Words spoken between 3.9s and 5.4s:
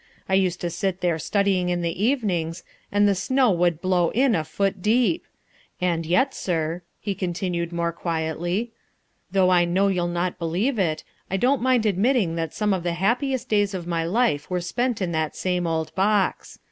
in a foot deep.